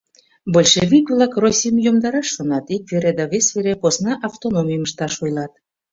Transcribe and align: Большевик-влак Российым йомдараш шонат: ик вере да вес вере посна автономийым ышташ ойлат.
Большевик-влак 0.53 1.33
Российым 1.45 1.77
йомдараш 1.85 2.27
шонат: 2.35 2.65
ик 2.75 2.83
вере 2.91 3.11
да 3.17 3.25
вес 3.31 3.47
вере 3.55 3.73
посна 3.81 4.13
автономийым 4.27 4.83
ышташ 4.87 5.13
ойлат. 5.23 5.53